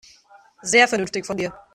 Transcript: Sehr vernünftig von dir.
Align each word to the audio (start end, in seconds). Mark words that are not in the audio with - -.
Sehr 0.63 0.87
vernünftig 0.87 1.27
von 1.27 1.37
dir. 1.37 1.53